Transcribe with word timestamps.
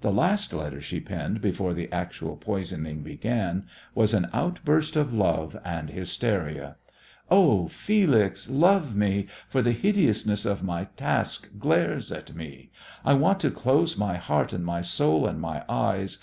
The 0.00 0.10
last 0.10 0.54
letter 0.54 0.80
she 0.80 1.00
penned 1.00 1.42
before 1.42 1.74
the 1.74 1.92
actual 1.92 2.38
poisoning 2.38 3.02
began 3.02 3.66
was 3.94 4.14
an 4.14 4.30
outburst 4.32 4.96
of 4.96 5.12
love 5.12 5.54
and 5.66 5.90
hysteria. 5.90 6.76
"Oh, 7.30 7.68
Felix, 7.68 8.48
love 8.48 8.96
me, 8.96 9.26
for 9.50 9.60
the 9.60 9.72
hideousness 9.72 10.46
of 10.46 10.62
my 10.62 10.84
task 10.96 11.50
glares 11.58 12.10
at 12.10 12.34
me. 12.34 12.70
I 13.04 13.12
want 13.12 13.38
to 13.40 13.50
close 13.50 13.98
my 13.98 14.16
heart 14.16 14.54
and 14.54 14.64
my 14.64 14.80
soul 14.80 15.26
and 15.26 15.38
my 15.38 15.62
eyes. 15.68 16.16